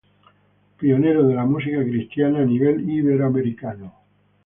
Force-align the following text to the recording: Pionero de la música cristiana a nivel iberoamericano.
Pionero 0.79 1.27
de 1.27 1.35
la 1.35 1.45
música 1.45 1.83
cristiana 1.83 2.39
a 2.39 2.45
nivel 2.45 2.89
iberoamericano. 2.89 3.93